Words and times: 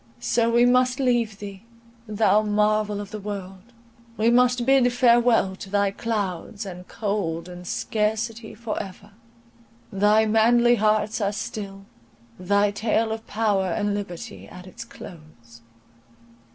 So 0.19 0.49
we 0.49 0.65
must 0.65 0.99
leave 0.99 1.37
thee, 1.37 1.61
thou 2.07 2.41
marvel 2.41 2.99
of 2.99 3.11
the 3.11 3.19
world; 3.19 3.61
we 4.17 4.31
must 4.31 4.65
bid 4.65 4.91
farewell 4.91 5.55
to 5.57 5.69
thy 5.69 5.91
clouds, 5.91 6.65
and 6.65 6.87
cold, 6.87 7.47
and 7.47 7.67
scarcity 7.67 8.55
for 8.55 8.81
ever! 8.81 9.11
Thy 9.93 10.25
manly 10.25 10.77
hearts 10.77 11.21
are 11.21 11.31
still; 11.31 11.85
thy 12.39 12.71
tale 12.71 13.11
of 13.11 13.27
power 13.27 13.67
and 13.67 13.93
liberty 13.93 14.47
at 14.47 14.65
its 14.65 14.83
close! 14.83 15.61